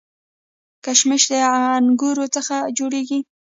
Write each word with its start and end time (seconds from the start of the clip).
کشمش 0.85 1.23
د 1.31 1.33
انګورو 1.75 2.25
څخه 2.35 2.55
جوړیږي 2.77 3.19